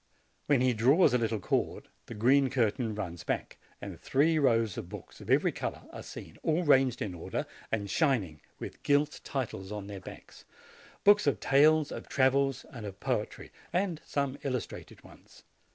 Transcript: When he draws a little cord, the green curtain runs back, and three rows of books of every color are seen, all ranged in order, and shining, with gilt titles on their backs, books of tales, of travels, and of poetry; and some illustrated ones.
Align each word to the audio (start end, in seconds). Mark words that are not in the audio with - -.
When 0.47 0.61
he 0.61 0.73
draws 0.73 1.13
a 1.13 1.19
little 1.19 1.39
cord, 1.39 1.87
the 2.07 2.15
green 2.15 2.49
curtain 2.49 2.95
runs 2.95 3.23
back, 3.23 3.57
and 3.79 3.99
three 3.99 4.39
rows 4.39 4.75
of 4.75 4.89
books 4.89 5.21
of 5.21 5.29
every 5.29 5.51
color 5.51 5.83
are 5.91 6.01
seen, 6.01 6.39
all 6.41 6.63
ranged 6.63 7.03
in 7.03 7.13
order, 7.13 7.45
and 7.71 7.87
shining, 7.87 8.41
with 8.57 8.81
gilt 8.81 9.21
titles 9.23 9.71
on 9.71 9.85
their 9.85 10.01
backs, 10.01 10.43
books 11.03 11.27
of 11.27 11.39
tales, 11.39 11.91
of 11.91 12.09
travels, 12.09 12.65
and 12.71 12.87
of 12.87 12.99
poetry; 12.99 13.51
and 13.71 14.01
some 14.03 14.39
illustrated 14.41 15.03
ones. 15.03 15.43